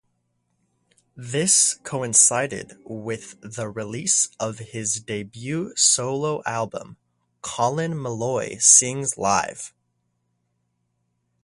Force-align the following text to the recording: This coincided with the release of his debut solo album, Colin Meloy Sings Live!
This 1.15 1.75
coincided 1.83 2.75
with 2.83 3.39
the 3.41 3.69
release 3.69 4.29
of 4.39 4.57
his 4.57 4.95
debut 4.95 5.75
solo 5.75 6.41
album, 6.47 6.97
Colin 7.43 7.93
Meloy 7.93 8.59
Sings 8.59 9.15
Live! 9.15 9.75